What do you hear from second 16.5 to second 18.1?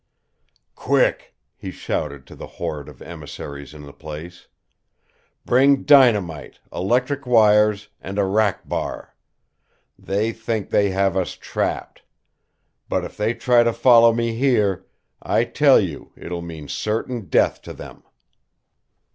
certain death to them."